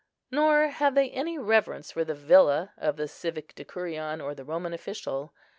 Nor 0.31 0.69
have 0.69 0.95
they 0.95 1.11
any 1.11 1.37
reverence 1.37 1.91
for 1.91 2.03
the 2.03 2.15
villa 2.15 2.73
of 2.75 2.95
the 2.97 3.07
civic 3.07 3.53
decurion 3.53 4.19
or 4.19 4.33
the 4.33 4.43
Roman 4.43 4.73
official. 4.73 5.31